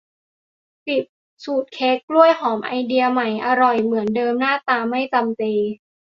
[0.87, 1.03] สิบ
[1.45, 5.43] สูตรเค้กกล้วยหอมไอเดียใหม่ อร่อยเหมือนเดิมหน้าตาไม่จำเจ